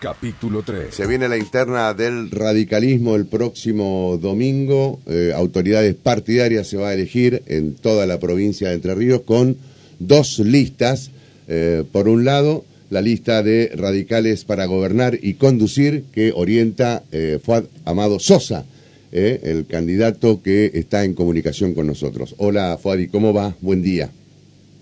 Capítulo 0.00 0.62
3. 0.62 0.94
Se 0.94 1.06
viene 1.06 1.28
la 1.28 1.36
interna 1.36 1.94
del 1.94 2.30
radicalismo 2.30 3.16
el 3.16 3.26
próximo 3.26 4.18
domingo. 4.20 5.00
Eh, 5.06 5.32
autoridades 5.34 5.94
partidarias 5.94 6.68
se 6.68 6.76
va 6.76 6.88
a 6.88 6.94
elegir 6.94 7.42
en 7.46 7.74
toda 7.74 8.06
la 8.06 8.20
provincia 8.20 8.68
de 8.68 8.74
Entre 8.74 8.94
Ríos 8.94 9.22
con 9.22 9.56
dos 9.98 10.38
listas. 10.38 11.10
Eh, 11.48 11.84
por 11.92 12.08
un 12.08 12.24
lado, 12.24 12.64
la 12.92 13.00
lista 13.00 13.42
de 13.42 13.72
radicales 13.74 14.44
para 14.44 14.66
gobernar 14.66 15.18
y 15.20 15.34
conducir 15.34 16.04
que 16.12 16.30
orienta 16.34 17.02
eh, 17.10 17.38
Fuad 17.42 17.64
Amado 17.86 18.18
Sosa, 18.18 18.66
eh, 19.12 19.40
el 19.44 19.66
candidato 19.66 20.42
que 20.42 20.70
está 20.74 21.04
en 21.04 21.14
comunicación 21.14 21.72
con 21.72 21.86
nosotros. 21.86 22.34
Hola 22.36 22.78
Fuadi, 22.80 23.08
¿cómo 23.08 23.32
va? 23.32 23.54
Buen 23.62 23.82
día. 23.82 24.10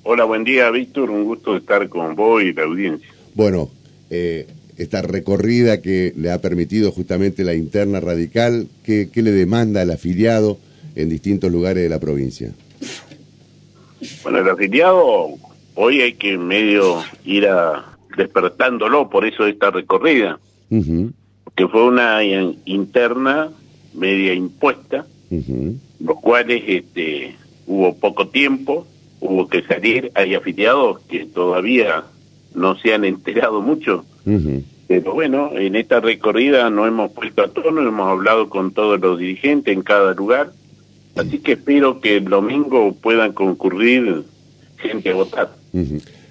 Hola, 0.02 0.24
buen 0.24 0.42
día 0.42 0.70
Víctor, 0.70 1.08
un 1.08 1.24
gusto 1.24 1.56
estar 1.56 1.88
con 1.88 2.16
vos 2.16 2.42
y 2.42 2.52
la 2.52 2.64
audiencia. 2.64 3.08
Bueno, 3.34 3.70
eh, 4.10 4.46
esta 4.76 5.02
recorrida 5.02 5.80
que 5.82 6.12
le 6.16 6.30
ha 6.30 6.40
permitido 6.40 6.90
justamente 6.92 7.44
la 7.44 7.54
interna 7.54 8.00
radical, 8.00 8.68
¿qué, 8.84 9.08
¿qué 9.12 9.22
le 9.22 9.30
demanda 9.30 9.82
al 9.82 9.90
afiliado 9.90 10.58
en 10.96 11.08
distintos 11.08 11.50
lugares 11.52 11.82
de 11.82 11.88
la 11.88 12.00
provincia? 12.00 12.52
Bueno, 14.22 14.38
el 14.38 14.48
afiliado 14.48 15.28
hoy 15.74 16.00
hay 16.00 16.14
que 16.14 16.38
medio 16.38 17.02
ir 17.24 17.46
a 17.46 17.84
despertándolo, 18.16 19.08
por 19.10 19.24
eso 19.26 19.46
esta 19.46 19.70
recorrida, 19.70 20.38
Ujú, 20.70 21.12
que 21.54 21.68
fue 21.68 21.84
una 21.86 22.22
in- 22.24 22.58
interna 22.64 23.50
media 23.94 24.32
impuesta, 24.34 25.06
los 26.00 26.20
cuales 26.20 26.62
este, 26.66 27.36
hubo 27.66 27.94
poco 27.96 28.28
tiempo, 28.28 28.86
hubo 29.20 29.46
que 29.48 29.62
salir, 29.62 30.10
hay 30.14 30.34
afiliados 30.34 31.00
que 31.08 31.26
todavía 31.26 32.04
no 32.54 32.76
se 32.76 32.94
han 32.94 33.04
enterado 33.04 33.60
mucho, 33.60 34.04
pero 34.88 35.14
bueno, 35.14 35.50
en 35.54 35.76
esta 35.76 36.00
recorrida 36.00 36.68
nos 36.70 36.88
hemos 36.88 37.12
puesto 37.12 37.42
a 37.42 37.48
tono, 37.48 37.80
hemos 37.80 38.08
hablado 38.08 38.48
con 38.48 38.72
todos 38.72 39.00
los 39.00 39.18
dirigentes 39.18 39.74
en 39.74 39.82
cada 39.82 40.14
lugar, 40.14 40.52
así 41.16 41.38
que 41.38 41.52
espero 41.52 42.00
que 42.00 42.16
el 42.16 42.24
domingo 42.24 42.94
puedan 43.00 43.32
concurrir 43.32 44.24
gente 44.78 45.10
a 45.10 45.14
votar. 45.14 45.50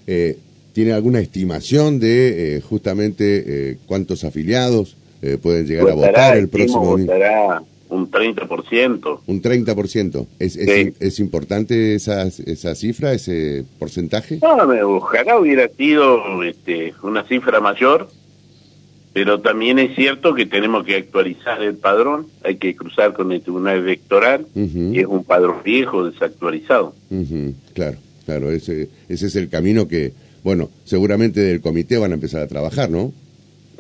Eh, 0.08 0.38
¿Tiene 0.74 0.94
alguna 0.94 1.20
estimación 1.20 2.00
de 2.00 2.58
eh, 2.58 2.62
justamente 2.62 3.72
eh, 3.72 3.78
cuántos 3.86 4.24
afiliados 4.24 4.96
eh, 5.22 5.38
pueden 5.42 5.66
llegar 5.66 5.90
a 5.90 5.94
votar 5.94 6.38
el 6.38 6.48
próximo 6.48 6.86
domingo? 6.86 7.12
votará 7.12 7.62
un 7.90 8.10
30%. 8.12 9.20
Un 9.26 9.42
30%. 9.42 10.28
¿Es, 10.40 10.56
es, 10.56 10.70
Sí. 10.70 10.94
es 11.00 11.20
importante 11.20 11.96
esa, 11.96 12.24
esa 12.24 12.76
cifra, 12.76 13.14
ese 13.14 13.66
porcentaje? 13.80 14.40
No, 14.42 14.66
me- 14.68 14.84
ojalá 14.84 15.38
hubiera 15.40 15.68
sido 15.70 16.44
este, 16.44 16.94
una 17.04 17.24
cifra 17.28 17.60
mayor, 17.60 18.10
pero 19.14 19.42
también 19.42 19.80
es 19.80 19.96
cierto 19.96 20.36
que 20.36 20.46
tenemos 20.46 20.86
que 20.86 20.96
actualizar 20.96 21.62
el 21.64 21.76
padrón, 21.76 22.28
hay 22.44 22.58
que 22.58 22.76
cruzar 22.76 23.14
con 23.14 23.32
el 23.32 23.42
Tribunal 23.42 23.80
Electoral, 23.80 24.46
Ujú, 24.56 24.94
y 24.94 25.00
es 25.00 25.08
un 25.08 25.24
padrón 25.24 25.58
viejo, 25.66 26.06
desactualizado. 26.10 26.94
ujú, 27.10 27.54
Claro, 27.74 27.98
claro, 28.26 28.52
ese, 28.52 28.90
ese 29.10 29.26
es 29.28 29.36
el 29.36 29.50
camino 29.50 29.88
que, 29.88 30.14
bueno, 30.44 30.70
seguramente 30.86 31.42
del 31.42 31.60
comité 31.62 31.98
van 31.98 32.12
a 32.12 32.16
empezar 32.16 32.42
a 32.44 32.48
trabajar, 32.48 32.90
¿no? 32.92 33.12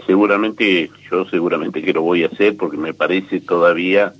Seguramente, 0.10 0.90
yo 1.12 1.24
seguramente 1.26 1.84
que 1.84 1.94
lo 1.94 2.02
voy 2.02 2.24
a 2.24 2.28
hacer 2.30 2.58
porque 2.58 2.78
me 2.78 2.96
parece 2.96 3.42
todavía 3.42 4.12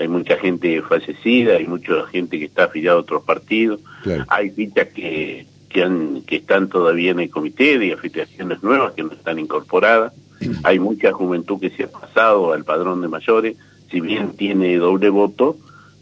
hay 0.00 0.08
mucha 0.08 0.36
gente 0.38 0.82
fallecida, 0.82 1.54
hay 1.54 1.68
mucha 1.68 2.04
gente 2.08 2.36
que 2.40 2.46
está 2.46 2.64
afiliada 2.64 2.96
a 2.96 3.00
otros 3.00 3.22
partidos, 3.22 3.80
Claro. 4.02 4.24
hay 4.26 4.50
fichas 4.50 4.88
que, 4.88 5.46
que, 5.68 5.84
han, 5.84 6.22
que 6.22 6.36
están 6.36 6.68
todavía 6.68 7.12
en 7.12 7.20
el 7.20 7.30
comité 7.30 7.78
de 7.78 7.92
afiliaciones 7.92 8.60
nuevas 8.64 8.94
que 8.94 9.04
no 9.04 9.12
están 9.12 9.38
incorporadas, 9.38 10.12
hay 10.64 10.80
mucha 10.80 11.12
juventud 11.12 11.60
que 11.60 11.70
se 11.70 11.84
ha 11.84 11.90
pasado 11.92 12.52
al 12.52 12.64
padrón 12.64 13.00
de 13.00 13.06
mayores, 13.06 13.56
si 13.88 14.00
bien 14.00 14.32
tiene 14.32 14.76
doble 14.78 15.10
voto, 15.10 15.56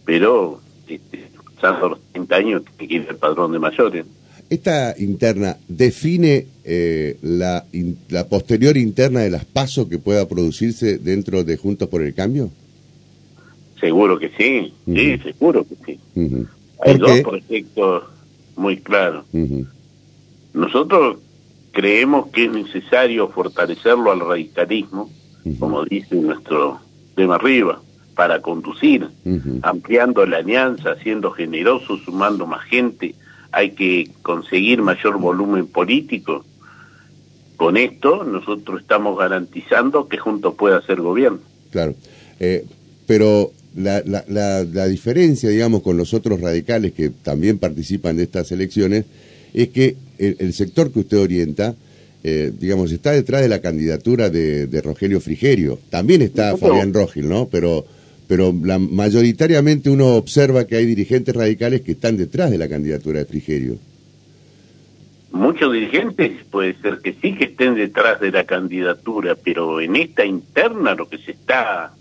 pero 0.07 0.59
este, 0.89 1.29
pasando 1.55 1.91
los 1.91 2.01
30 2.13 2.35
años 2.35 2.63
tiene 2.79 2.89
que 2.89 2.95
ir 2.95 3.07
al 3.11 3.17
padrón 3.17 3.53
de 3.53 3.59
mayores. 3.59 4.07
Esta 4.51 4.95
interna 4.99 5.57
define 5.69 6.47
eh, 6.65 7.17
la, 7.23 7.65
in- 7.73 7.99
la 8.11 8.29
posterior 8.29 8.77
interna 8.77 9.21
de 9.21 9.31
las 9.31 9.45
pasos 9.45 9.89
que 9.89 9.99
pueda 9.99 10.29
producirse 10.29 10.99
dentro 10.99 11.45
de 11.45 11.57
Juntos 11.57 11.89
por 11.89 12.03
el 12.03 12.15
Cambio. 12.15 12.51
Seguro 13.81 14.19
que 14.19 14.31
sí, 14.37 14.73
sí, 14.87 15.19
seguro 15.19 15.67
que 15.67 15.75
sí. 15.85 16.01
Hay 16.17 16.93
¿Por 16.93 16.99
dos 16.99 17.11
qué? 17.13 17.23
proyectos 17.23 18.05
muy 18.57 18.77
claros. 18.79 19.25
Nosotros 20.53 21.19
creemos 21.73 22.29
que 22.29 22.45
es 22.45 22.53
necesario 22.53 23.29
fortalecerlo 23.29 24.13
al 24.13 24.21
radicalismo, 24.21 25.11
como 25.59 25.85
dice 25.85 26.15
nuestro 26.17 26.81
tema 27.17 27.35
arriba, 27.35 27.83
para 28.15 28.41
conducir, 28.41 29.09
ampliando 29.63 30.25
la 30.25 30.39
alianza, 30.39 30.97
siendo 31.03 31.33
generosos, 31.33 32.01
sumando 32.05 32.47
más 32.47 32.63
gente. 32.67 33.15
Hay 33.55 33.71
que 33.71 34.11
conseguir 34.23 34.83
mayor 34.83 35.19
volumen 35.19 35.67
político. 35.67 36.45
Con 37.57 37.77
esto 37.77 38.25
nosotros 38.25 38.81
estamos 38.81 39.17
garantizando 39.17 40.09
que 40.09 40.19
juntos 40.19 40.55
pueda 40.57 40.83
ser 40.83 41.01
gobierno. 41.01 41.39
Claro. 41.71 41.95
Eh, 42.41 42.65
pero 43.07 43.53
la, 43.77 44.03
la, 44.05 44.25
la, 44.29 44.65
la 44.65 44.87
diferencia, 44.87 45.49
digamos, 45.49 45.83
con 45.83 45.97
los 45.97 46.15
otros 46.15 46.41
radicales 46.41 46.93
que 46.93 47.11
también 47.11 47.59
participan 47.59 48.17
de 48.17 48.25
estas 48.25 48.51
elecciones 48.51 49.05
es 49.53 49.69
que 49.69 49.97
el, 50.19 50.37
el 50.41 50.53
sector 50.53 50.91
que 50.91 51.01
usted 51.01 51.19
orienta, 51.19 51.77
eh, 52.25 52.53
digamos, 52.59 52.91
está 52.91 53.13
detrás 53.13 53.43
de 53.43 53.49
la 53.49 53.61
candidatura 53.61 54.31
de, 54.31 54.67
de 54.67 54.83
Rogelio 54.83 55.21
Frigerio. 55.21 55.79
También 55.91 56.23
está 56.23 56.57
Fabián 56.57 56.93
Rogel, 56.93 57.29
¿no? 57.29 57.49
Pero, 57.49 57.85
pero 58.27 58.55
la, 58.63 58.79
mayoritariamente 58.79 59.91
uno 59.91 60.17
observa 60.17 60.67
que 60.67 60.77
hay 60.77 60.87
dirigentes 60.87 61.35
radicales 61.35 61.83
que 61.83 61.93
están 61.93 62.17
detrás 62.17 62.51
de 62.51 62.59
la 62.59 62.69
candidatura 62.69 63.21
de 63.21 63.27
Frigerio. 63.27 63.77
Muchos 65.33 65.73
dirigentes 65.73 66.45
puede 66.51 66.75
ser 66.81 66.99
que 67.03 67.15
sí 67.15 67.35
que 67.35 67.47
estén 67.47 67.75
detrás 67.75 68.21
de 68.21 68.31
la 68.31 68.45
candidatura, 68.45 69.35
pero 69.35 69.81
en 69.81 69.97
esta 69.97 70.25
interna 70.25 70.95
lo 70.95 71.09
que 71.09 71.19
se 71.19 71.33
está 71.33 71.93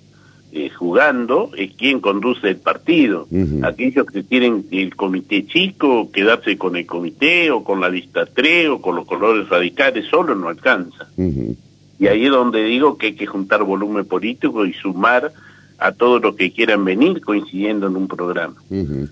eh, 0.52 0.70
jugando 0.70 1.50
es 1.58 1.74
quién 1.74 2.00
conduce 2.00 2.48
el 2.48 2.58
partido. 2.58 3.28
Aquellos 3.64 4.06
que 4.06 4.22
tienen 4.22 4.66
el 4.70 4.96
comité 4.96 5.48
chico, 5.48 6.12
quedarse 6.12 6.60
con 6.60 6.76
el 6.76 6.86
comité 6.86 7.50
o 7.50 7.64
con 7.64 7.82
la 7.82 7.90
lista 7.90 8.28
3 8.28 8.70
o 8.70 8.80
con 8.80 8.96
los 8.96 9.08
colores 9.08 9.50
radicales 9.50 10.06
solo 10.12 10.36
no 10.36 10.50
alcanza. 10.50 11.08
Y 11.18 12.06
ahí 12.06 12.26
es 12.26 12.32
donde 12.32 12.64
digo 12.66 13.00
que 13.00 13.08
hay 13.08 13.16
que 13.16 13.26
juntar 13.26 13.64
volumen 13.64 14.06
político 14.06 14.64
y 14.64 14.74
sumar 14.74 15.34
a 15.78 15.92
todos 15.92 16.22
los 16.22 16.36
que 16.36 16.52
quieran 16.52 16.86
venir 16.86 17.22
coincidiendo 17.22 17.88
en 17.88 17.96
un 17.96 18.08
programa. 18.08 18.56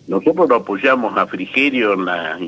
Nosotros 0.08 0.48
lo 0.50 0.56
apoyamos 0.56 1.18
a 1.18 1.28
Frigerio 1.28 1.94
en 1.94 2.06
la 2.06 2.40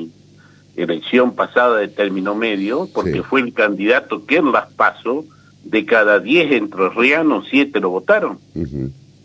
elección 0.76 1.34
pasada 1.34 1.78
de 1.78 1.88
término 1.88 2.34
medio, 2.34 2.88
porque 2.94 3.14
Sí. 3.14 3.20
fue 3.28 3.40
el 3.42 3.52
candidato 3.52 4.24
que 4.26 4.36
en 4.36 4.52
las 4.52 4.72
PASO, 4.72 5.24
de 5.64 5.84
cada 5.86 6.20
10 6.20 6.52
entrerrianos, 6.52 7.46
7 7.50 7.80
lo 7.80 7.90
votaron. 7.90 8.38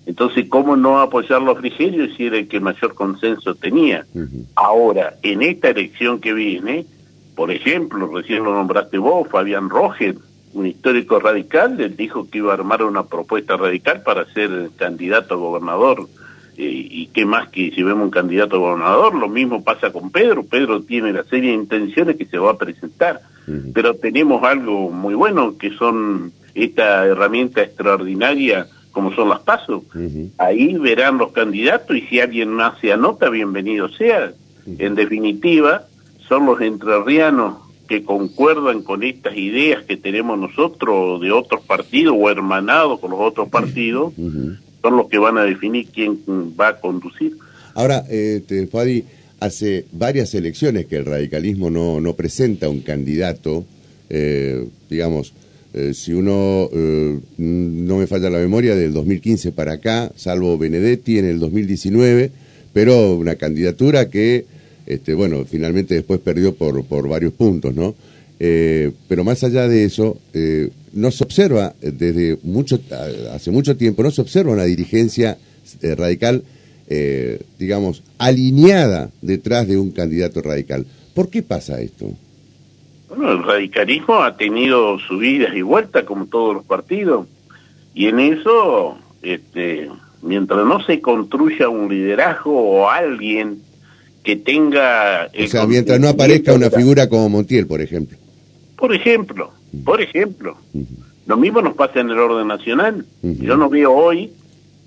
Entonces, 0.06 0.46
¿cómo 0.50 0.76
no 0.76 1.00
apoyarlo 1.00 1.52
a 1.52 1.56
Frigerio 1.56 2.08
si 2.16 2.26
era 2.26 2.38
el 2.38 2.48
que 2.48 2.60
mayor 2.60 2.94
consenso 2.96 3.56
tenía? 3.56 4.06
Ahora, 4.56 5.16
en 5.22 5.42
esta 5.42 5.70
elección 5.70 6.20
que 6.20 6.34
viene, 6.34 6.86
por 7.36 7.52
ejemplo, 7.52 8.08
recién 8.14 8.44
lo 8.44 8.54
nombraste 8.54 8.98
vos, 8.98 9.28
Fabián 9.30 9.70
Roger, 9.70 10.16
un 10.54 10.66
histórico 10.66 11.20
radical, 11.20 11.80
él 11.80 11.96
dijo 11.96 12.28
que 12.30 12.40
iba 12.40 12.52
a 12.52 12.56
armar 12.56 12.84
una 12.84 13.04
propuesta 13.04 13.56
radical 13.56 14.02
para 14.02 14.26
ser 14.34 14.72
candidato 14.78 15.36
a 15.36 15.38
gobernador. 15.38 16.08
Eh, 16.58 16.88
y 16.92 17.08
qué 17.08 17.26
más 17.26 17.50
que 17.50 17.72
si 17.72 17.84
vemos 17.84 18.04
un 18.04 18.12
candidato 18.12 18.58
a 18.58 18.60
gobernador, 18.60 19.16
lo 19.16 19.30
mismo 19.30 19.64
pasa 19.64 19.92
con 19.92 20.12
Pedro. 20.12 20.44
Pedro 20.44 20.82
tiene 20.82 21.14
la 21.14 21.24
serie 21.24 21.52
de 21.52 21.56
intenciones 21.56 22.18
que 22.18 22.26
se 22.26 22.38
va 22.38 22.52
a 22.52 22.58
presentar. 22.58 23.22
Pero 23.74 23.96
tenemos 23.96 24.44
algo 24.44 24.92
muy 24.92 25.16
bueno, 25.16 25.58
que 25.58 25.72
son 25.72 26.32
esta 26.54 27.04
herramienta 27.08 27.64
extraordinaria 27.64 28.68
como 28.92 29.12
son 29.14 29.30
las 29.30 29.40
pasos. 29.40 29.84
Ahí 30.38 30.76
verán 30.78 31.18
los 31.18 31.32
candidatos 31.32 31.96
y 31.96 32.02
si 32.02 32.20
alguien 32.20 32.50
más 32.50 32.80
se 32.80 32.92
anota, 32.92 33.30
bienvenido 33.30 33.90
sea. 33.90 34.34
En 34.78 34.94
definitiva, 34.94 35.86
son 36.28 36.46
los 36.46 36.62
entrerrianos 36.62 37.69
que 37.90 38.04
concuerdan 38.04 38.84
con 38.84 39.04
estas 39.04 39.36
ideas 39.36 39.84
que 39.84 39.98
tenemos 39.98 40.38
nosotros 40.38 41.20
de 41.20 41.32
otros 41.32 41.62
partidos 41.66 42.16
o 42.18 42.30
hermanados 42.30 43.00
con 43.00 43.10
los 43.12 43.20
otros 43.20 43.50
partidos, 43.50 44.14
son 44.16 44.96
los 44.96 45.10
que 45.10 45.18
van 45.18 45.40
a 45.40 45.44
definir 45.44 45.88
quién 45.92 46.20
va 46.60 46.70
a 46.70 46.80
conducir. 46.80 47.36
Ahora, 47.74 48.06
este, 48.08 48.68
Fadi, 48.68 49.04
hace 49.40 49.86
varias 49.92 50.36
elecciones 50.36 50.86
que 50.86 50.98
el 50.98 51.06
radicalismo 51.06 51.72
no, 51.72 52.00
no 52.00 52.14
presenta 52.14 52.70
un 52.70 52.82
candidato, 52.82 53.66
eh, 54.10 54.68
digamos, 54.88 55.34
eh, 55.74 55.94
si 55.94 56.14
uno 56.14 56.70
eh, 56.72 57.20
no 57.38 57.98
me 57.98 58.08
falla 58.08 58.30
la 58.30 58.40
memoria, 58.40 58.76
del 58.76 58.94
2015 58.94 59.52
para 59.52 59.74
acá, 59.74 60.12
salvo 60.16 60.58
Benedetti 60.58 61.18
en 61.18 61.26
el 61.26 61.40
2019, 61.40 62.32
pero 62.72 63.16
una 63.16 63.36
candidatura 63.36 64.10
que, 64.10 64.46
este, 64.90 65.14
bueno, 65.14 65.46
finalmente 65.46 65.94
después 65.94 66.20
perdió 66.20 66.56
por, 66.56 66.84
por 66.84 67.08
varios 67.08 67.32
puntos, 67.34 67.74
¿no? 67.76 67.96
Eh, 68.40 68.92
pero 69.08 69.24
más 69.24 69.44
allá 69.44 69.68
de 69.68 69.84
eso, 69.84 70.18
eh, 70.34 70.70
no 70.94 71.12
se 71.12 71.24
observa 71.24 71.74
desde 71.82 72.38
mucho, 72.44 72.80
hace 73.32 73.52
mucho 73.52 73.78
tiempo, 73.78 74.02
no 74.02 74.12
se 74.12 74.22
observa 74.22 74.54
una 74.54 74.64
dirigencia 74.64 75.38
eh, 75.82 75.96
radical, 75.96 76.44
digamos, 77.60 78.02
alineada 78.18 79.12
detrás 79.22 79.68
de 79.68 79.78
un 79.78 79.92
candidato 79.92 80.42
radical. 80.42 80.88
¿Por 81.14 81.30
qué 81.30 81.44
pasa 81.44 81.80
esto? 81.82 82.10
Bueno, 83.10 83.32
el 83.32 83.44
radicalismo 83.44 84.24
ha 84.24 84.36
tenido 84.36 84.98
subidas 84.98 85.56
y 85.56 85.62
vueltas 85.62 86.04
como 86.06 86.26
todos 86.26 86.56
los 86.56 86.66
partidos. 86.66 87.28
Y 87.94 88.08
en 88.08 88.20
eso, 88.20 88.98
este, 89.22 89.88
mientras 90.24 90.66
no 90.66 90.84
se 90.84 91.00
construya 91.00 91.70
un 91.70 91.90
liderazgo 91.90 92.60
o 92.60 92.90
alguien 92.90 93.62
que 94.30 94.36
tenga... 94.36 95.28
O 95.44 95.48
sea, 95.48 95.66
mientras 95.66 96.00
no 96.00 96.08
aparezca 96.08 96.54
una 96.54 96.70
figura 96.70 97.10
como 97.10 97.30
Montiel, 97.30 97.66
por 97.66 97.82
ejemplo. 97.82 98.16
Por 98.76 98.94
ejemplo, 98.94 99.52
por 99.84 100.02
ejemplo. 100.02 100.56
Lo 101.26 101.36
mismo 101.36 101.64
nos 101.64 101.74
pasa 101.74 102.02
en 102.02 102.12
el 102.12 102.20
orden 102.20 102.48
nacional. 102.48 103.06
Yo 103.24 103.58
no 103.58 103.70
veo 103.70 103.92
hoy, 103.92 104.32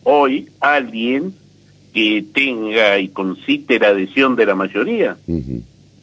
hoy, 0.05 0.49
alguien 0.61 1.35
que 1.93 2.25
tenga 2.33 3.01
y 3.01 3.09
concite 3.09 3.81
la 3.81 3.89
adhesión 3.89 4.37
de 4.37 4.47
la 4.47 4.55
mayoría. 4.55 5.17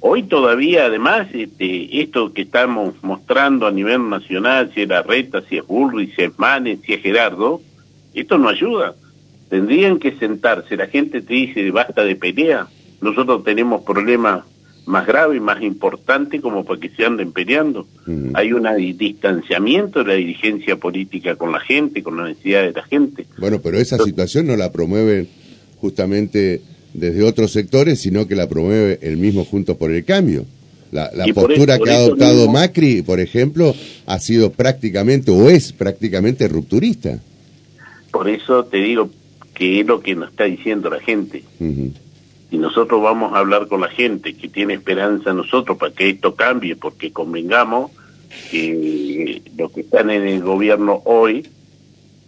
Hoy 0.02 0.24
todavía, 0.24 0.88
además, 0.88 1.30
este, 1.34 2.02
esto 2.02 2.34
que 2.34 2.42
estamos 2.42 2.96
mostrando 3.02 3.68
a 3.68 3.72
nivel 3.72 4.10
nacional, 4.10 4.70
si 4.76 4.82
es 4.82 4.90
la 4.90 5.02
reta, 5.02 5.44
si 5.48 5.58
es 5.58 5.66
Burri, 5.66 6.12
si 6.14 6.24
es 6.24 6.38
Manes, 6.38 6.80
si 6.86 6.92
es 6.92 7.02
Gerardo, 7.02 7.62
esto 8.14 8.38
no 8.38 8.50
ayuda. 8.50 8.96
Tendrían 9.50 9.98
que 9.98 10.12
sentarse, 10.18 10.76
la 10.76 10.88
gente 10.88 11.22
te 11.22 11.34
dice, 11.34 11.72
basta 11.72 12.04
de 12.04 12.18
pelea, 12.18 12.68
nosotros 13.02 13.44
tenemos 13.44 13.84
problemas 13.84 14.44
más 14.90 15.06
grave 15.06 15.38
y 15.38 15.40
más 15.40 15.62
importante 15.62 16.42
como 16.42 16.66
para 16.66 16.80
que 16.80 16.90
se 16.90 17.06
anden 17.06 17.32
peleando. 17.32 17.86
Hay 18.34 18.52
un 18.52 18.68
distanciamiento 18.98 20.00
de 20.00 20.06
la 20.06 20.14
dirigencia 20.16 20.78
política 20.78 21.36
con 21.36 21.52
la 21.52 21.60
gente, 21.60 22.02
con 22.02 22.18
la 22.18 22.28
necesidad 22.28 22.64
de 22.64 22.72
la 22.72 22.84
gente. 22.84 23.26
Bueno, 23.38 23.60
pero 23.62 23.78
esa 23.78 23.98
situación 24.00 24.48
no 24.48 24.58
la 24.58 24.72
promueven 24.72 25.30
justamente 25.80 26.62
desde 26.94 27.24
otros 27.24 27.52
sectores, 27.52 28.00
sino 28.02 28.28
que 28.28 28.36
la 28.36 28.50
promueve 28.50 28.98
el 29.04 29.18
mismo 29.18 29.46
Juntos 29.46 29.78
por 29.78 29.92
el 29.92 30.04
Cambio. 30.04 30.46
La, 30.92 31.12
postura 31.36 31.78
que 31.78 31.92
ha 31.92 31.98
adoptado 31.98 32.50
Macri, 32.50 33.04
por 33.04 33.20
ejemplo, 33.20 33.76
ha 34.08 34.20
sido 34.20 34.52
prácticamente 34.52 35.30
o 35.30 35.48
es 35.48 35.72
prácticamente 35.72 36.48
rupturista. 36.48 37.20
Por 38.12 38.28
eso 38.28 38.66
te 38.66 38.78
digo 38.78 39.12
que 39.54 39.82
es 39.82 39.86
lo 39.86 40.02
que 40.02 40.16
nos 40.16 40.32
está 40.32 40.46
diciendo 40.46 40.90
la 40.90 41.00
gente 41.00 41.44
y 42.52 42.58
nosotros 42.58 43.02
vamos 43.02 43.34
a 43.34 43.40
hablar 43.40 43.68
con 43.68 43.82
la 43.82 43.90
gente 43.90 44.36
que 44.36 44.48
tiene 44.48 44.74
esperanza 44.74 45.32
en 45.32 45.38
nosotros 45.38 45.78
para 45.78 45.94
que 45.94 46.10
esto 46.10 46.36
cambie, 46.36 46.76
porque 46.76 47.12
convengamos 47.12 47.92
que 48.50 49.42
los 49.58 49.72
que 49.72 49.82
están 49.82 50.10
en 50.10 50.28
el 50.28 50.42
gobierno 50.42 51.02
hoy 51.06 51.48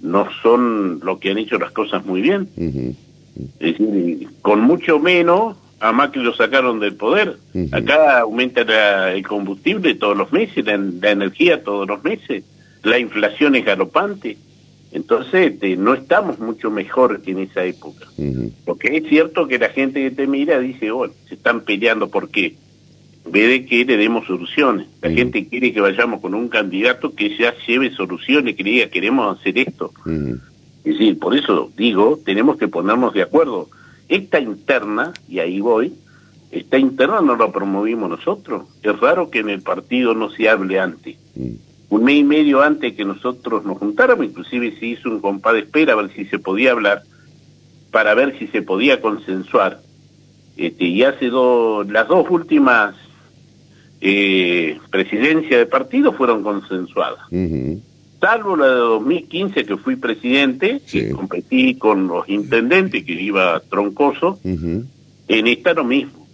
no 0.02 0.28
son 0.42 1.00
los 1.04 1.20
que 1.20 1.32
han 1.32 1.38
hecho 1.38 1.58
las 1.58 1.72
cosas 1.72 2.06
muy 2.06 2.22
bien. 2.22 2.50
Es 3.60 3.78
decir, 3.78 4.28
con 4.42 4.62
mucho 4.62 5.00
menos 5.00 5.58
a 5.80 5.92
Macri 5.92 6.22
lo 6.22 6.34
sacaron 6.36 6.80
del 6.80 6.96
poder. 6.96 7.38
Acá 7.72 8.20
aumenta 8.20 9.12
el 9.12 9.28
combustible 9.28 9.96
todos 9.96 10.16
los 10.16 10.32
meses, 10.32 10.64
la 10.66 11.12
energía 11.12 11.64
todos 11.64 11.88
los 11.88 12.04
meses, 12.04 12.44
la 12.84 13.00
inflación 13.00 13.56
es 13.56 13.66
galopante. 13.66 14.38
Entonces 14.92 15.54
este, 15.54 15.78
no 15.78 15.94
estamos 15.94 16.40
mucho 16.40 16.70
mejor 16.70 17.22
que 17.22 17.32
en 17.32 17.40
esa 17.40 17.64
época. 17.64 18.08
Porque 18.66 18.98
es 18.98 19.08
cierto 19.08 19.48
que 19.48 19.58
la 19.58 19.70
gente 19.70 20.02
que 20.02 20.12
te 20.12 20.28
mira 20.28 20.60
dice, 20.60 20.92
oh, 20.92 21.08
se 21.28 21.36
están 21.36 21.62
peleando, 21.62 22.10
¿por 22.10 22.30
qué? 22.30 22.56
Ve 23.26 23.48
de 23.48 23.66
que 23.66 23.86
le 23.86 23.98
demos 23.98 24.28
soluciones. 24.28 24.88
La 25.02 25.10
gente 25.10 25.48
quiere 25.48 25.72
que 25.72 25.80
vayamos 25.80 26.20
con 26.20 26.34
un 26.34 26.50
candidato 26.50 27.14
que 27.16 27.38
ya 27.38 27.54
lleve 27.66 27.92
soluciones, 27.92 28.56
que 28.56 28.64
diga, 28.64 28.88
queremos 28.88 29.40
hacer 29.40 29.60
esto. 29.60 29.94
Es 30.84 30.98
decir, 30.98 31.20
por 31.20 31.38
eso 31.38 31.72
digo, 31.78 32.20
tenemos 32.26 32.58
que 32.58 32.68
ponernos 32.68 33.14
de 33.14 33.22
acuerdo. 33.22 33.70
Esta 34.10 34.40
interna, 34.42 35.14
y 35.30 35.40
ahí 35.40 35.62
voy, 35.62 35.94
esta 36.52 36.78
interna 36.78 37.22
no 37.22 37.38
la 37.38 37.50
promovimos 37.50 38.10
nosotros. 38.10 38.64
Es 38.84 39.00
raro 39.00 39.30
que 39.30 39.40
en 39.40 39.50
el 39.50 39.62
partido 39.62 40.14
no 40.16 40.30
se 40.32 40.50
hable 40.50 40.80
antes 40.80 41.16
un 41.92 42.06
mes 42.06 42.16
y 42.16 42.24
medio 42.24 42.62
antes 42.62 42.94
que 42.94 43.04
nosotros 43.04 43.66
nos 43.66 43.78
juntáramos, 43.78 44.26
inclusive 44.26 44.80
se 44.80 44.86
hizo 44.86 45.10
un 45.10 45.20
compás 45.20 45.54
de 45.54 45.60
espera 45.60 45.92
a 45.92 45.98
ver 45.98 46.10
si 46.16 46.24
se 46.26 46.40
podía 46.40 46.72
hablar, 46.72 47.04
para 47.92 48.16
ver 48.16 48.40
si 48.40 48.48
se 48.48 48.62
podía 48.62 49.02
consensuar. 49.02 49.82
Este, 50.56 50.86
y 50.86 51.04
hace 51.04 51.28
dos, 51.28 51.86
las 51.90 52.08
dos 52.08 52.26
últimas 52.30 52.96
eh, 54.00 54.80
presidencias 54.90 55.60
de 55.60 55.66
partido 55.66 56.14
fueron 56.14 56.44
consensuadas. 56.44 57.20
Salvo 58.22 58.56
la 58.56 58.68
de 58.68 58.76
2015 58.76 59.66
que 59.66 59.76
fui 59.76 59.98
presidente, 59.98 60.82
que 60.90 61.12
competí 61.12 61.76
con 61.76 62.08
los 62.08 62.30
intendentes, 62.30 63.04
que 63.04 63.22
iba 63.22 63.60
troncoso, 63.70 64.40
en 64.46 64.88
esta 65.28 65.74
lo 65.74 65.84
mismo. 65.84 66.26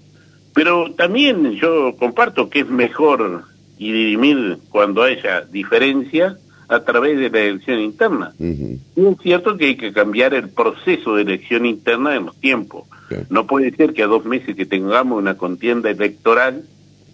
Pero 0.54 0.94
también 0.94 1.54
yo 1.54 1.96
comparto 1.98 2.48
que 2.48 2.60
es 2.60 2.70
mejor 2.70 3.44
y 3.78 3.92
dirimir 3.92 4.58
cuando 4.70 5.04
haya 5.04 5.42
diferencias 5.42 6.38
a 6.70 6.82
través 6.82 7.18
de 7.18 7.30
la 7.30 7.40
elección 7.40 7.80
interna. 7.80 8.34
Y 8.40 9.06
es 9.06 9.18
cierto 9.22 9.58
que 9.58 9.68
hay 9.68 9.78
que 9.78 9.94
cambiar 9.94 10.34
el 10.34 10.50
proceso 10.50 11.16
de 11.16 11.22
elección 11.22 11.66
interna 11.66 12.16
en 12.16 12.26
los 12.26 12.36
tiempos. 12.38 12.84
No 13.30 13.48
puede 13.48 13.72
ser 13.72 13.94
que 13.94 14.04
a 14.04 14.08
dos 14.08 14.26
meses 14.26 14.56
que 14.56 14.66
tengamos 14.66 15.18
una 15.18 15.38
contienda 15.38 15.90
electoral 15.90 16.64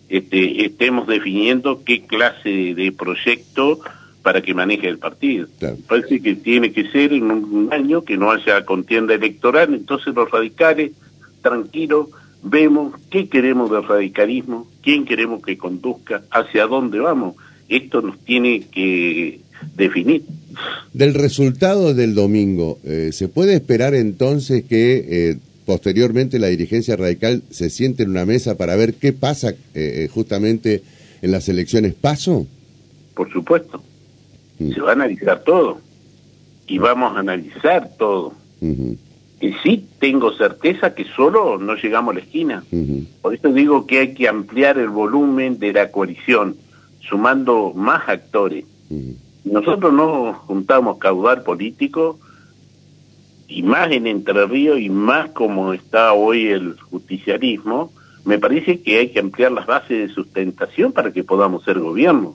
este, 0.09 0.65
estemos 0.65 1.07
definiendo 1.07 1.83
qué 1.83 2.05
clase 2.05 2.73
de 2.75 2.91
proyecto 2.91 3.79
para 4.21 4.41
que 4.41 4.53
maneje 4.53 4.87
el 4.87 4.97
partido. 4.97 5.47
Parece 5.87 6.21
que 6.21 6.35
tiene 6.35 6.71
que 6.71 6.89
ser 6.91 7.13
en 7.13 7.31
un 7.31 7.69
año 7.71 8.03
que 8.03 8.17
no 8.17 8.31
haya 8.31 8.65
contienda 8.65 9.13
electoral, 9.13 9.73
entonces 9.73 10.15
los 10.15 10.31
radicales, 10.31 10.91
tranquilos, 11.41 12.07
vemos 12.43 12.93
qué 13.09 13.29
queremos 13.29 13.71
del 13.71 13.87
radicalismo, 13.87 14.67
quién 14.81 15.05
queremos 15.05 15.41
que 15.43 15.57
conduzca, 15.57 16.23
hacia 16.29 16.67
dónde 16.67 16.99
vamos. 16.99 17.35
Esto 17.69 18.01
nos 18.01 18.19
tiene 18.19 18.67
que 18.71 19.39
definir. 19.75 20.23
Del 20.93 21.13
resultado 21.13 21.93
del 21.93 22.13
domingo, 22.13 22.79
eh, 22.83 23.11
¿se 23.13 23.27
puede 23.27 23.55
esperar 23.55 23.95
entonces 23.95 24.63
que 24.65 25.05
eh, 25.31 25.37
posteriormente 25.65 26.37
la 26.39 26.47
dirigencia 26.47 26.95
radical 26.95 27.43
se 27.49 27.69
siente 27.69 28.03
en 28.03 28.09
una 28.09 28.25
mesa 28.25 28.57
para 28.57 28.75
ver 28.75 28.95
qué 28.95 29.13
pasa 29.13 29.53
eh, 29.73 30.09
justamente 30.13 30.83
en 31.21 31.31
las 31.31 31.47
elecciones 31.49 31.93
paso? 31.93 32.45
Por 33.15 33.31
supuesto. 33.31 33.81
Mm. 34.59 34.73
Se 34.73 34.81
va 34.81 34.89
a 34.89 34.93
analizar 34.93 35.43
todo. 35.43 35.79
Y 36.67 36.77
vamos 36.77 37.15
a 37.15 37.19
analizar 37.19 37.89
todo. 37.97 38.33
Y 39.43 39.51
sí 39.61 39.85
tengo 39.99 40.31
certeza 40.31 40.95
que 40.95 41.03
solo 41.03 41.57
no 41.57 41.75
llegamos 41.75 42.13
a 42.13 42.15
la 42.15 42.23
esquina. 42.23 42.63
Por 43.21 43.35
eso 43.35 43.51
digo 43.51 43.85
que 43.85 43.99
hay 43.99 44.13
que 44.13 44.29
ampliar 44.29 44.77
el 44.77 44.87
volumen 44.87 45.59
de 45.59 45.73
la 45.73 45.91
coalición, 45.91 46.55
sumando 47.01 47.73
más 47.75 48.07
actores. 48.07 48.63
Nosotros 49.43 49.91
no 49.91 50.33
juntamos 50.33 50.97
caudal 50.97 51.43
político, 51.43 52.19
y 53.49 53.63
más 53.63 53.91
en 53.91 54.07
Entre 54.07 54.45
Ríos, 54.45 54.79
y 54.79 54.89
más 54.89 55.31
como 55.31 55.73
está 55.73 56.13
hoy 56.13 56.47
el 56.47 56.79
justicialismo, 56.79 57.91
me 58.23 58.39
parece 58.39 58.79
que 58.79 58.99
hay 58.99 59.09
que 59.09 59.19
ampliar 59.19 59.51
las 59.51 59.65
bases 59.65 60.07
de 60.07 60.13
sustentación 60.13 60.93
para 60.93 61.11
que 61.11 61.25
podamos 61.25 61.65
ser 61.65 61.79
gobierno. 61.79 62.33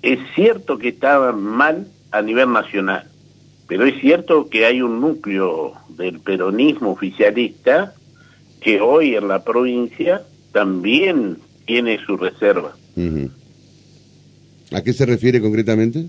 Es 0.00 0.20
cierto 0.34 0.78
que 0.78 0.88
estaba 0.88 1.32
mal 1.32 1.86
a 2.10 2.22
nivel 2.22 2.50
nacional, 2.50 3.10
pero 3.66 3.86
es 3.86 4.00
cierto 4.00 4.48
que 4.48 4.66
hay 4.66 4.82
un 4.82 5.00
núcleo 5.00 5.72
del 5.88 6.20
peronismo 6.20 6.90
oficialista 6.90 7.94
que 8.60 8.80
hoy 8.80 9.14
en 9.14 9.28
la 9.28 9.44
provincia 9.44 10.22
también 10.52 11.38
tiene 11.66 11.98
su 12.04 12.16
reserva. 12.16 12.76
¿A 14.72 14.82
qué 14.82 14.92
se 14.92 15.06
refiere 15.06 15.40
concretamente? 15.40 16.06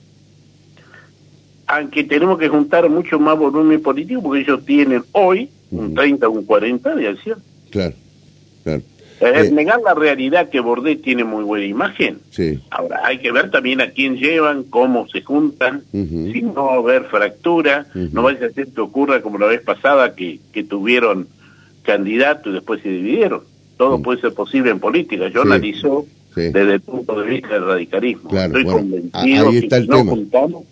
Aunque 1.68 2.04
tenemos 2.04 2.38
que 2.38 2.48
juntar 2.48 2.90
mucho 2.90 3.20
más 3.20 3.38
volumen 3.38 3.82
político 3.82 4.22
porque 4.22 4.42
ellos 4.42 4.66
tienen 4.66 5.04
hoy 5.14 5.50
un 5.72 5.94
30 5.94 6.28
o 6.28 6.32
un 6.32 6.46
40 6.46 6.96
de 6.96 7.08
acción. 7.08 7.40
Claro, 7.72 7.96
claro. 8.64 8.84
Es 9.20 9.48
eh, 9.48 9.52
negar 9.52 9.80
la 9.82 9.94
realidad 9.94 10.50
que 10.50 10.60
Bordet 10.60 11.02
tiene 11.02 11.24
muy 11.24 11.44
buena 11.44 11.66
imagen. 11.66 12.20
Sí. 12.32 12.60
Ahora, 12.70 13.02
hay 13.06 13.20
que 13.20 13.32
ver 13.32 13.50
también 13.50 13.82
a 13.82 13.92
quién 13.92 14.18
llevan, 14.18 14.64
cómo 14.64 15.08
se 15.08 15.22
juntan, 15.22 15.84
si 15.92 16.42
no 16.42 16.66
va 16.66 16.74
a 16.74 16.78
haber 16.78 17.06
fractura, 17.06 17.88
no 17.94 18.24
vaya 18.24 18.48
a 18.48 18.50
ser 18.50 18.68
que 18.68 18.82
ocurra 18.82 19.22
como 19.22 19.38
la 19.38 19.48
vez 19.48 19.62
pasada 19.62 20.16
que, 20.16 20.40
que 20.52 20.64
tuvieron 20.64 21.28
candidatos 21.84 22.48
y 22.48 22.56
después 22.56 22.82
se 22.82 22.90
dividieron. 22.90 23.42
Todo 23.78 24.02
puede 24.02 24.22
ser 24.22 24.34
posible 24.34 24.72
en 24.72 24.80
política. 24.80 25.28
Yo 25.30 25.42
analizo 25.42 26.06
desde 26.36 26.74
el 26.74 26.82
punto 26.82 27.20
de 27.20 27.30
vista 27.30 27.50
del 27.50 27.66
radicalismo. 27.66 28.30
Claro, 28.30 28.56
ahí 29.14 29.58
está 29.58 29.78
el 29.78 29.88
tema. 29.88 30.14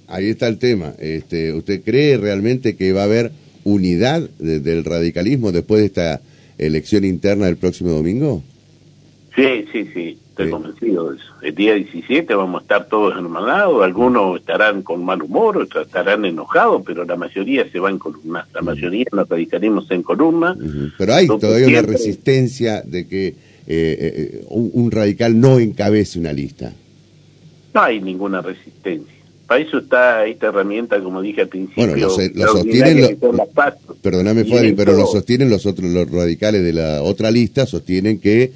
ahí 0.08 0.30
está 0.30 0.48
el 0.48 0.58
tema. 0.58 0.94
Este, 1.00 1.54
¿Usted 1.54 1.82
cree 1.84 2.18
realmente 2.18 2.76
que 2.76 2.94
va 2.94 3.02
a 3.02 3.06
haber 3.06 3.32
unidad 3.64 4.22
del 4.40 4.84
radicalismo 4.84 5.52
después 5.52 5.80
de 5.82 5.88
esta 5.88 6.22
elección 6.66 7.06
interna 7.06 7.48
el 7.48 7.58
próximo 7.58 7.92
domingo? 7.92 8.44
Sí, 9.36 9.66
sí, 9.72 9.90
sí. 9.94 10.18
Estoy 10.34 10.50
convencido 10.50 11.12
de 11.12 11.18
eso. 11.18 11.26
El 11.44 11.54
día 11.54 11.76
17 11.76 12.34
vamos 12.34 12.62
a 12.62 12.64
estar 12.64 12.88
todos 12.88 13.16
hermanados, 13.16 13.84
algunos 13.84 14.40
estarán 14.40 14.82
con 14.82 15.06
mal 15.06 15.22
humor, 15.22 15.60
otros 15.60 15.86
estarán 15.86 16.26
enojados, 16.26 16.82
pero 16.84 17.06
la 17.06 17.16
mayoría 17.16 17.70
se 17.70 17.80
va 17.80 17.92
en 17.92 18.00
columna. 18.00 18.48
La 18.52 18.64
mayoría 18.64 19.06
nos 19.12 19.30
radicaremos 19.30 19.92
en 19.92 20.02
columna. 20.02 20.58
Pero 20.98 21.14
hay 21.14 21.28
todavía 21.28 21.68
una 21.68 21.84
resistencia 21.84 22.82
de 22.82 23.08
que 23.08 23.28
eh, 23.28 23.36
eh, 23.68 24.46
un, 24.50 24.90
radical 24.90 25.40
no 25.40 25.60
encabece 25.60 26.18
una 26.18 26.34
lista. 26.34 26.74
No 27.76 27.82
hay 27.82 28.02
ninguna 28.02 28.42
resistencia. 28.42 29.13
Para 29.54 29.66
eso 29.66 29.78
está 29.78 30.26
esta 30.26 30.48
herramienta, 30.48 31.00
como 31.00 31.22
dije 31.22 31.42
al 31.42 31.48
principio. 31.48 31.86
Bueno, 31.86 31.96
lo, 32.34 32.48
sostienen, 32.48 33.20
perdóname, 34.02 34.46
pero 34.76 34.94
lo 34.94 35.06
sostienen 35.06 35.52
los 35.52 35.68
otros, 35.68 35.92
los 35.92 36.10
radicales 36.10 36.64
de 36.64 36.74
la 36.74 37.04
otra 37.04 37.30
lista, 37.30 37.68
sostienen 37.68 38.20
que 38.20 38.52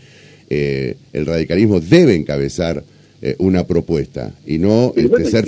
eh, 0.49 0.97
el 1.13 1.27
radicalismo 1.27 1.79
debe 1.79 2.15
encabezar 2.15 2.83
eh, 3.21 3.35
una 3.37 3.65
propuesta 3.65 4.33
y 4.47 4.57
no 4.57 4.91
este, 4.95 5.25
ser 5.25 5.45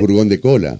furgón, 0.00 0.28
de 0.28 0.38
cola. 0.38 0.78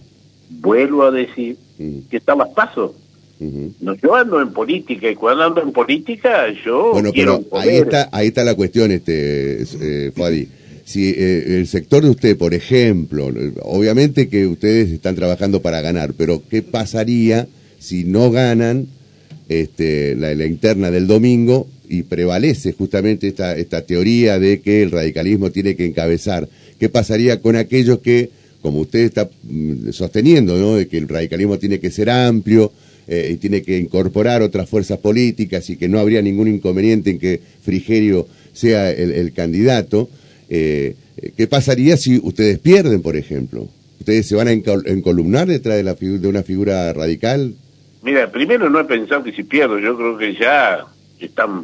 Vuelvo 0.51 1.05
a 1.05 1.11
decir 1.11 1.57
mm. 1.79 2.11
que 2.11 2.19
está 2.19 2.37
más 2.37 2.51
paso. 2.51 2.95
no, 3.39 3.95
yo 3.95 4.15
ando 4.17 4.43
en 4.43 4.53
política 4.53 5.11
y 5.11 5.15
cuando 5.15 5.45
ando 5.45 5.63
en 5.63 5.73
política 5.73 6.45
yo 6.63 6.93
bueno 6.93 7.11
pero 7.15 7.43
ahí 7.53 7.77
está 7.77 8.11
ahí 8.13 8.27
está 8.27 8.45
la 8.45 8.55
cuestión 8.55 8.93
este 8.93 9.63
eh, 9.63 10.13
Fadi 10.15 10.47
si 10.85 11.15
el 11.17 11.67
sector 11.67 12.03
de 12.03 12.11
usted 12.11 12.37
por 12.37 12.55
ejemplo 12.55 13.33
obviamente 13.63 14.29
que 14.29 14.47
ustedes 14.47 14.91
están 14.91 15.15
trabajando 15.15 15.63
para 15.63 15.81
ganar 15.81 16.15
pero 16.17 16.43
qué 16.49 16.63
pasaría 16.63 17.47
si 17.79 18.05
no 18.05 18.31
ganan 18.31 18.89
este, 19.49 20.15
la, 20.15 20.35
la 20.35 20.47
interna 20.47 20.91
del 20.91 21.07
domingo 21.07 21.67
y 21.91 22.05
prevalece 22.05 22.73
justamente 22.73 23.27
esta, 23.27 23.57
esta 23.57 23.83
teoría 23.83 24.39
de 24.39 24.61
que 24.61 24.83
el 24.83 24.93
radicalismo 24.93 25.51
tiene 25.51 25.75
que 25.75 25.85
encabezar. 25.85 26.49
¿Qué 26.79 26.89
pasaría 26.89 27.41
con 27.41 27.57
aquellos 27.57 27.99
que, 27.99 28.31
como 28.63 28.79
usted 28.79 29.01
está 29.01 29.29
mm, 29.43 29.91
sosteniendo, 29.91 30.57
¿no? 30.57 30.77
de 30.77 30.87
que 30.87 30.99
el 30.99 31.09
radicalismo 31.09 31.59
tiene 31.59 31.81
que 31.81 31.91
ser 31.91 32.09
amplio 32.09 32.73
eh, 33.09 33.33
y 33.35 33.37
tiene 33.39 33.63
que 33.63 33.77
incorporar 33.77 34.41
otras 34.41 34.69
fuerzas 34.69 35.01
políticas 35.01 35.69
y 35.69 35.77
que 35.77 35.89
no 35.89 35.99
habría 35.99 36.23
ningún 36.23 36.47
inconveniente 36.47 37.11
en 37.11 37.19
que 37.19 37.41
Frigerio 37.63 38.29
sea 38.53 38.89
el, 38.93 39.33
candidato? 39.33 40.09
Eh, 40.51 40.97
¿Qué 41.37 41.47
pasaría 41.47 41.97
si 41.97 42.19
ustedes 42.23 42.59
pierden, 42.59 43.01
por 43.03 43.17
ejemplo? 43.17 43.69
¿Ustedes 44.01 44.27
se 44.27 44.35
van 44.35 44.49
a 44.49 44.53
encolumnar 44.53 45.47
detrás 45.47 45.77
de, 45.77 45.85
la 45.85 45.95
de 45.95 46.29
una 46.29 46.43
figura 46.43 46.93
radical? 46.93 47.55
Mira, 48.03 48.31
primero 48.33 48.69
no 48.69 48.81
he 48.81 48.85
pensado 48.85 49.23
que 49.23 49.33
si 49.33 49.45
pierdo, 49.45 49.79
yo 49.79 49.97
creo 49.97 50.17
que 50.17 50.35
ya 50.35 50.87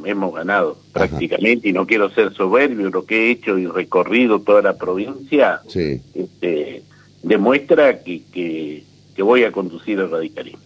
hemos 0.04 0.34
ganado 0.34 0.76
prácticamente 0.92 1.68
y 1.68 1.72
no 1.72 1.86
quiero 1.86 2.10
ser 2.10 2.32
soberbio, 2.34 2.90
lo 2.90 3.04
que 3.06 3.26
he 3.26 3.30
hecho 3.30 3.58
y 3.58 3.66
recorrido 3.66 4.40
toda 4.40 4.62
la 4.62 4.76
provincia 4.76 5.60
este, 5.66 6.82
demuestra 7.22 8.02
que, 8.02 8.22
que, 8.32 9.22
voy 9.22 9.44
a 9.44 9.52
conducir 9.52 9.98
el 9.98 10.10
radicalismo. 10.10 10.60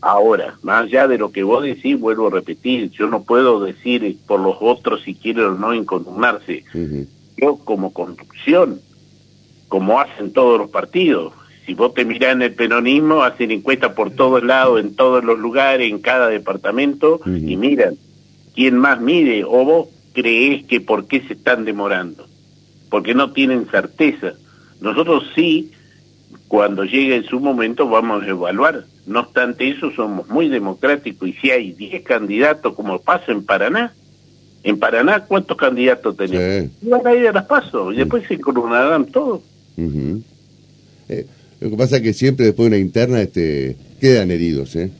Ahora, 0.00 0.58
más 0.62 0.84
allá 0.84 1.08
de 1.08 1.18
lo 1.18 1.32
que 1.32 1.42
vos 1.42 1.64
decís, 1.64 1.98
vuelvo 1.98 2.28
a 2.28 2.30
repetir, 2.30 2.90
yo 2.90 3.08
no 3.08 3.24
puedo 3.24 3.64
decir 3.64 4.16
por 4.26 4.38
los 4.38 4.56
otros 4.60 5.02
si 5.02 5.14
quieren 5.14 5.44
o 5.44 5.54
no 5.54 5.74
inconducnarse. 5.74 6.64
Como 7.64 7.92
conducción, 7.92 8.80
como 9.68 10.00
hacen 10.00 10.32
todos 10.32 10.58
los 10.58 10.70
partidos, 10.70 11.32
si 11.66 11.74
vos 11.74 11.94
te 11.94 12.04
mirás 12.04 12.32
en 12.32 12.42
el 12.42 12.54
peronismo, 12.54 13.22
hacen 13.22 13.50
encuestas 13.50 13.92
por 13.92 14.10
todos 14.10 14.42
lados, 14.42 14.80
en 14.80 14.96
todos 14.96 15.24
los 15.24 15.38
lugares, 15.38 15.90
en 15.90 16.00
cada 16.00 16.28
departamento, 16.28 17.20
y 17.24 17.56
miran 17.56 17.96
quién 18.54 18.76
más 18.76 19.00
mide 19.00 19.44
o 19.44 19.64
vos 19.64 19.88
creés 20.12 20.64
que 20.66 20.80
por 20.80 21.06
qué 21.06 21.20
se 21.22 21.34
están 21.34 21.64
demorando, 21.64 22.26
porque 22.90 23.14
no 23.14 23.32
tienen 23.32 23.66
certeza. 23.66 24.32
Nosotros 24.80 25.30
sí, 25.34 25.70
cuando 26.48 26.84
llegue 26.84 27.16
en 27.16 27.24
su 27.24 27.38
momento, 27.38 27.88
vamos 27.88 28.24
a 28.24 28.26
evaluar. 28.26 28.84
No 29.06 29.20
obstante 29.20 29.68
eso, 29.68 29.92
somos 29.92 30.28
muy 30.28 30.48
democráticos 30.48 31.28
y 31.28 31.32
si 31.34 31.50
hay 31.50 31.72
10 31.72 32.02
candidatos, 32.02 32.74
como 32.74 33.00
pasa 33.00 33.30
en 33.32 33.44
Paraná, 33.44 33.94
en 34.62 34.78
Paraná, 34.78 35.24
¿cuántos 35.24 35.56
candidatos 35.56 36.16
tenemos? 36.16 36.70
Van 36.82 37.06
a 37.06 37.14
ir 37.14 37.28
a 37.28 37.32
las 37.32 37.46
pasos 37.46 37.94
y 37.94 37.98
después 37.98 38.26
se 38.26 38.38
coronarán 38.38 39.06
todos. 39.06 39.40
Eh, 41.08 41.26
lo 41.60 41.70
que 41.70 41.76
pasa 41.76 41.96
es 41.96 42.02
que 42.02 42.12
siempre 42.12 42.46
después 42.46 42.70
de 42.70 42.76
una 42.76 42.84
interna 42.84 43.20
este, 43.20 43.76
quedan 44.00 44.30
heridos, 44.30 44.76
¿eh? 44.76 44.90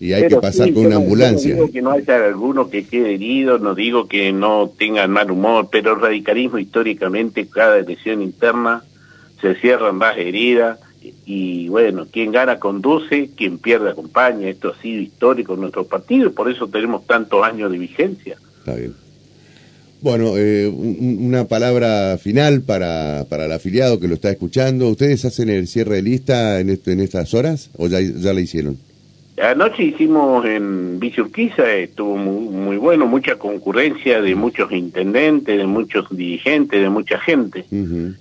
y 0.00 0.12
hay 0.12 0.28
que 0.28 0.36
pasar 0.36 0.72
con 0.72 0.86
una 0.86 0.96
ambulancia. 0.96 1.54
No 1.54 1.62
digo 1.62 1.72
que 1.72 1.82
no 1.82 1.90
haya 1.92 2.26
alguno 2.26 2.68
que 2.68 2.84
quede 2.86 3.14
herido, 3.14 3.58
no 3.58 3.74
digo 3.74 4.06
que 4.06 4.32
no 4.32 4.70
tengan 4.76 5.10
mal 5.10 5.30
humor, 5.30 5.68
pero 5.70 5.94
el 5.94 6.00
radicalismo 6.00 6.58
históricamente, 6.58 7.46
cada 7.46 7.78
elección 7.78 8.20
interna, 8.20 8.84
se 9.40 9.54
cierran 9.56 9.96
más 9.96 10.18
heridas 10.18 10.78
y 11.24 11.68
bueno, 11.68 12.06
quien 12.10 12.32
gana 12.32 12.58
conduce, 12.58 13.30
quien 13.36 13.58
pierde 13.58 13.90
acompaña. 13.90 14.48
Esto 14.48 14.74
ha 14.76 14.82
sido 14.82 15.00
histórico 15.00 15.54
en 15.54 15.60
nuestro 15.60 15.86
partido 15.86 16.28
y 16.28 16.32
por 16.32 16.50
eso 16.50 16.68
tenemos 16.68 17.06
tantos 17.06 17.42
años 17.44 17.70
de 17.70 17.78
vigencia. 17.78 18.36
Está 18.58 18.74
bien. 18.74 19.03
Bueno, 20.00 20.36
eh, 20.36 20.68
una 20.68 21.46
palabra 21.46 22.18
final 22.18 22.62
para, 22.62 23.24
para 23.28 23.46
el 23.46 23.52
afiliado 23.52 23.98
que 23.98 24.08
lo 24.08 24.14
está 24.14 24.30
escuchando. 24.30 24.88
¿Ustedes 24.88 25.24
hacen 25.24 25.48
el 25.48 25.66
cierre 25.66 25.96
de 25.96 26.02
lista 26.02 26.60
en, 26.60 26.70
este, 26.70 26.92
en 26.92 27.00
estas 27.00 27.32
horas 27.34 27.70
o 27.76 27.86
ya, 27.86 28.00
ya 28.00 28.34
la 28.34 28.40
hicieron? 28.40 28.78
Anoche 29.42 29.82
hicimos 29.82 30.46
en 30.46 31.00
Vizurquiza, 31.00 31.72
estuvo 31.72 32.16
muy, 32.16 32.48
muy, 32.48 32.76
bueno, 32.76 33.06
mucha 33.06 33.34
concurrencia 33.36 34.22
de 34.22 34.36
muchos 34.36 34.70
intendentes, 34.70 35.58
de 35.58 35.66
muchos 35.66 36.06
dirigentes, 36.10 36.80
de 36.80 36.88
mucha 36.88 37.18
gente. 37.18 37.64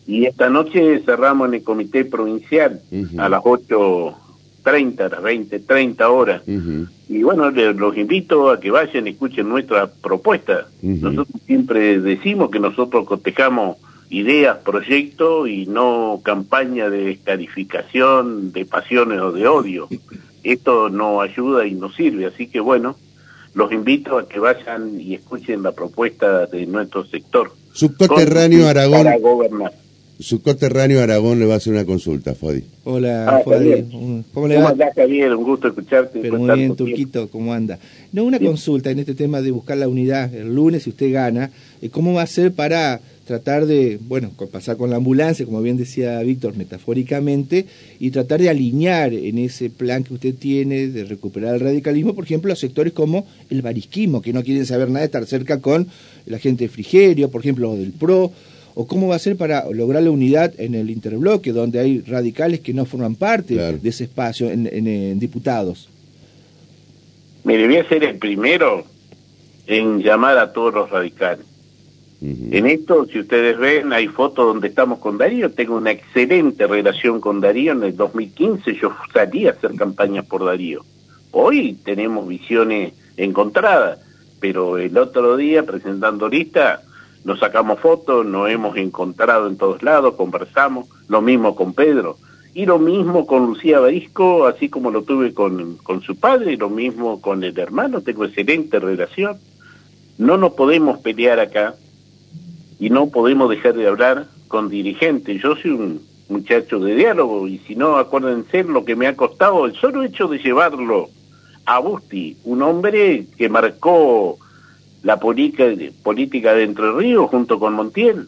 Y 0.07 0.25
esta 0.25 0.49
noche 0.49 0.99
cerramos 1.05 1.49
en 1.49 1.55
el 1.55 1.63
comité 1.63 2.03
provincial 2.05 2.81
a 3.17 3.29
las 3.29 3.41
8 3.43 4.15
30, 4.63 5.09
las 5.09 5.21
20, 5.21 5.59
30 5.59 6.09
horas. 6.09 6.41
Y 6.47 7.23
bueno, 7.23 7.51
les, 7.51 7.75
los 7.75 7.95
invito 7.97 8.49
a 8.49 8.59
que 8.59 8.71
vayan 8.71 9.05
y 9.07 9.11
escuchen 9.11 9.49
nuestra 9.49 9.87
propuesta. 9.87 10.67
Nosotros 10.81 11.27
siempre 11.45 11.99
decimos 11.99 12.49
que 12.49 12.59
nosotros 12.59 13.05
cotejamos 13.05 13.77
ideas, 14.09 14.57
proyectos 14.59 15.49
y 15.49 15.65
no 15.65 16.21
campaña 16.23 16.89
de 16.89 17.05
descalificación, 17.05 18.51
de 18.51 18.65
pasiones 18.65 19.19
o 19.19 19.31
de 19.31 19.47
odio. 19.47 19.87
Esto 20.43 20.89
no 20.89 21.21
ayuda 21.21 21.65
y 21.65 21.73
no 21.73 21.91
sirve, 21.91 22.25
así 22.25 22.47
que 22.47 22.59
bueno, 22.59 22.95
los 23.53 23.71
invito 23.71 24.17
a 24.17 24.27
que 24.27 24.39
vayan 24.39 24.99
y 24.99 25.13
escuchen 25.15 25.63
la 25.63 25.71
propuesta 25.71 26.45
de 26.47 26.65
nuestro 26.65 27.05
sector. 27.05 27.51
Subterráneo 27.73 28.67
Aragón. 28.67 29.03
Para 29.03 29.17
gobernar. 29.17 29.82
Subcoterráneo 30.23 31.01
Aragón 31.01 31.37
le 31.39 31.45
va 31.45 31.55
a 31.55 31.57
hacer 31.57 31.73
una 31.73 31.83
consulta, 31.83 32.33
Fodi. 32.33 32.63
Hola, 32.85 33.27
ah, 33.27 33.41
Fodi. 33.43 33.83
¿Cómo 34.33 34.47
le 34.47 34.55
va? 34.57 34.71
¿Cómo 34.71 34.83
Javier? 34.95 35.35
Un 35.35 35.43
gusto 35.43 35.67
escucharte. 35.67 36.19
Pero 36.21 36.39
muy 36.39 36.57
bien, 36.57 36.77
Turquito, 36.77 37.27
¿cómo 37.27 37.53
anda? 37.53 37.77
No, 38.13 38.23
una 38.23 38.39
consulta 38.39 38.89
en 38.89 38.99
este 38.99 39.15
tema 39.15 39.41
de 39.41 39.51
buscar 39.51 39.77
la 39.77 39.89
unidad 39.89 40.33
el 40.33 40.55
lunes 40.55 40.83
si 40.83 40.91
usted 40.91 41.11
gana. 41.11 41.51
Eh, 41.81 41.89
¿Cómo 41.89 42.13
va 42.13 42.21
a 42.21 42.27
ser 42.27 42.53
para 42.53 43.01
tratar 43.25 43.65
de, 43.65 43.99
bueno, 44.01 44.31
pasar 44.49 44.77
con 44.77 44.89
la 44.89 44.95
ambulancia, 44.95 45.45
como 45.45 45.61
bien 45.61 45.75
decía 45.75 46.21
Víctor, 46.21 46.55
metafóricamente, 46.55 47.65
y 47.99 48.11
tratar 48.11 48.39
de 48.39 48.49
alinear 48.49 49.13
en 49.13 49.37
ese 49.39 49.69
plan 49.69 50.05
que 50.05 50.13
usted 50.13 50.35
tiene 50.35 50.87
de 50.87 51.03
recuperar 51.03 51.55
el 51.55 51.59
radicalismo, 51.59 52.15
por 52.15 52.23
ejemplo, 52.23 52.53
a 52.53 52.55
sectores 52.55 52.93
como 52.93 53.25
el 53.49 53.61
barisquismo, 53.61 54.21
que 54.21 54.31
no 54.31 54.43
quieren 54.43 54.65
saber 54.65 54.87
nada 54.87 54.99
de 54.99 55.05
estar 55.05 55.25
cerca 55.25 55.59
con 55.59 55.87
la 56.25 56.39
gente 56.39 56.65
de 56.65 56.69
Frigerio, 56.69 57.29
por 57.29 57.41
ejemplo, 57.41 57.75
del 57.75 57.91
PRO, 57.91 58.31
o 58.75 58.87
cómo 58.87 59.07
va 59.07 59.15
a 59.15 59.19
ser 59.19 59.37
para 59.37 59.69
lograr 59.71 60.03
la 60.03 60.11
unidad 60.11 60.53
en 60.57 60.75
el 60.75 60.89
interbloque, 60.89 61.51
donde 61.51 61.79
hay 61.79 62.01
radicales 62.01 62.59
que 62.61 62.73
no 62.73 62.85
forman 62.85 63.15
parte 63.15 63.55
de 63.55 63.89
ese 63.89 64.05
espacio 64.05 64.49
en, 64.49 64.67
en 64.67 65.19
diputados. 65.19 65.89
Mire, 67.43 67.67
voy 67.67 67.77
a 67.77 67.87
ser 67.87 68.03
el 68.03 68.17
primero 68.17 68.85
en 69.67 70.01
llamar 70.01 70.37
a 70.37 70.53
todos 70.53 70.73
los 70.73 70.89
radicales 70.89 71.45
en 72.23 72.67
esto, 72.67 73.05
si 73.05 73.19
ustedes 73.19 73.57
ven, 73.57 73.91
hay 73.91 74.07
fotos 74.07 74.45
donde 74.45 74.69
estamos 74.69 74.99
con 74.99 75.17
Darío. 75.17 75.51
Tengo 75.51 75.75
una 75.75 75.91
excelente 75.91 76.65
relación 76.67 77.19
con 77.19 77.41
Darío. 77.41 77.73
En 77.73 77.83
el 77.83 77.97
2015 77.97 78.75
yo 78.75 78.95
salí 79.11 79.45
a 79.45 79.51
hacer 79.51 79.75
campañas 79.75 80.25
por 80.25 80.45
Darío. 80.45 80.85
Hoy 81.31 81.77
tenemos 81.83 82.25
visiones 82.25 82.93
encontradas, 83.17 83.99
pero 84.39 84.77
el 84.77 84.97
otro 84.97 85.35
día, 85.35 85.63
presentando 85.63 86.29
lista, 86.29 86.81
nos 87.23 87.39
sacamos 87.39 87.79
fotos, 87.79 88.25
nos 88.25 88.49
hemos 88.49 88.75
encontrado 88.77 89.47
en 89.47 89.57
todos 89.57 89.81
lados, 89.81 90.15
conversamos. 90.15 90.87
Lo 91.07 91.21
mismo 91.21 91.55
con 91.55 91.73
Pedro. 91.73 92.17
Y 92.53 92.65
lo 92.65 92.77
mismo 92.77 93.25
con 93.25 93.47
Lucía 93.47 93.79
Barisco, 93.79 94.45
así 94.45 94.69
como 94.69 94.91
lo 94.91 95.03
tuve 95.03 95.33
con, 95.33 95.77
con 95.77 96.01
su 96.01 96.15
padre, 96.17 96.53
y 96.53 96.57
lo 96.57 96.69
mismo 96.69 97.21
con 97.21 97.43
el 97.43 97.57
hermano. 97.57 98.01
Tengo 98.01 98.25
excelente 98.25 98.79
relación. 98.79 99.37
No 100.17 100.37
nos 100.37 100.53
podemos 100.53 100.99
pelear 100.99 101.39
acá 101.39 101.75
y 102.79 102.89
no 102.89 103.07
podemos 103.07 103.49
dejar 103.49 103.73
de 103.73 103.87
hablar 103.87 104.27
con 104.47 104.69
dirigentes. 104.69 105.41
Yo 105.41 105.55
soy 105.55 105.71
un 105.71 106.01
muchacho 106.29 106.79
de 106.79 106.95
diálogo 106.95 107.47
y 107.47 107.59
si 107.59 107.75
no, 107.75 107.97
acuérdense 107.97 108.63
lo 108.63 108.85
que 108.85 108.95
me 108.95 109.07
ha 109.07 109.15
costado 109.15 109.65
el 109.65 109.73
solo 109.75 110.03
hecho 110.03 110.27
de 110.27 110.39
llevarlo 110.39 111.09
a 111.65 111.79
Busti, 111.79 112.37
un 112.43 112.61
hombre 112.61 113.25
que 113.37 113.49
marcó 113.49 114.37
la 115.03 115.17
política, 115.17 115.65
de 115.67 116.63
Entre 116.63 116.91
Ríos 116.93 117.29
junto 117.29 117.59
con 117.59 117.73
Montiel. 117.73 118.27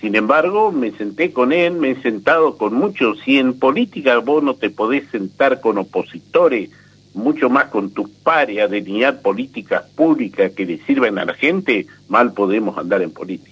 Sin 0.00 0.14
embargo, 0.14 0.70
me 0.70 0.92
senté 0.92 1.32
con 1.32 1.52
él, 1.52 1.74
me 1.74 1.90
he 1.90 2.02
sentado 2.02 2.56
con 2.56 2.74
muchos. 2.74 3.18
Si 3.20 3.38
en 3.38 3.58
política 3.58 4.18
vos 4.18 4.42
no 4.42 4.54
te 4.54 4.70
podés 4.70 5.08
sentar 5.10 5.60
con 5.60 5.78
opositores, 5.78 6.70
mucho 7.14 7.50
más 7.50 7.66
con 7.66 7.90
tus 7.90 8.08
pares 8.08 8.60
a 8.60 8.68
delinear 8.68 9.20
políticas 9.20 9.82
públicas 9.94 10.52
que 10.52 10.64
le 10.64 10.78
sirven 10.78 11.18
a 11.18 11.24
la 11.24 11.34
gente, 11.34 11.86
mal 12.08 12.32
podemos 12.32 12.78
andar 12.78 13.02
en 13.02 13.10
política. 13.10 13.49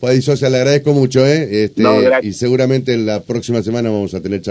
Juan 0.00 0.20
Sosa, 0.20 0.50
le 0.50 0.58
agradezco 0.58 0.92
mucho, 0.92 1.26
¿eh? 1.26 1.64
Este, 1.64 1.82
y 2.22 2.32
seguramente 2.34 2.96
la 2.98 3.22
próxima 3.22 3.62
semana 3.62 3.90
vamos 3.90 4.12
a 4.14 4.20
tener 4.20 4.42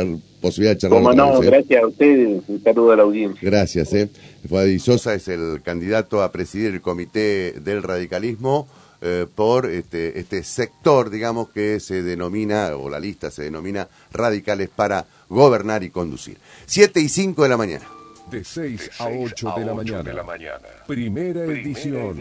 posibilidad 0.42 0.74
de 0.74 0.78
charlar. 0.80 1.02
Como 1.02 1.14
no, 1.14 1.42
¿eh? 1.42 1.46
gracias 1.46 1.84
a 1.84 1.88
ustedes, 1.88 2.44
un 2.48 2.64
saludo 2.64 2.92
a 2.92 2.96
la 2.96 3.04
audiencia. 3.04 3.40
Gracias, 3.42 3.94
¿eh? 3.94 4.10
Fuadi 4.50 4.80
Sosa 4.80 5.14
es 5.14 5.28
el 5.28 5.62
candidato 5.64 6.24
a 6.24 6.32
presidir 6.32 6.74
el 6.74 6.82
Comité 6.82 7.54
del 7.64 7.84
Radicalismo. 7.84 8.68
Eh, 9.02 9.28
por 9.36 9.70
este, 9.70 10.20
este 10.20 10.42
sector, 10.42 11.12
digamos, 11.12 11.50
que 11.50 11.80
se 11.80 12.02
denomina, 12.02 12.76
o 12.76 12.90
la 12.90 13.00
lista 13.00 13.30
se 13.30 13.44
denomina 13.44 13.88
radicales 14.12 14.70
para 14.70 15.06
gobernar 15.30 15.84
y 15.84 15.92
conducir. 15.92 16.38
Siete 16.66 17.02
y 17.02 17.10
cinco 17.10 17.44
de 17.44 17.50
la 17.50 17.58
mañana. 17.58 17.86
De 18.30 18.44
6 18.44 18.92
a 19.00 19.08
8 19.08 19.54
de, 19.58 19.66
la 19.66 19.74
mañana. 20.24 20.60
Primera, 20.88 21.44
edición. 21.44 22.18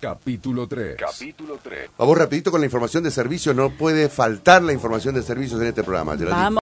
Capítulo 0.00 0.66
3. 0.66 0.96
Capítulo 0.96 1.58
3. 1.62 1.90
Vamos 1.98 2.18
rapidito 2.18 2.50
con 2.50 2.60
la 2.60 2.66
información 2.66 3.04
de 3.04 3.10
servicios. 3.10 3.54
No 3.54 3.70
puede 3.70 4.08
faltar 4.08 4.62
la 4.62 4.72
información 4.72 5.14
de 5.14 5.22
servicios 5.22 5.60
en 5.60 5.68
este 5.68 5.82
programa. 5.82 6.16
Vamos. 6.16 6.58